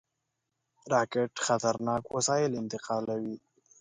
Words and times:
راکټ 0.93 1.31
خطرناک 1.45 2.03
وسایل 2.15 2.51
انتقالوي 2.61 3.35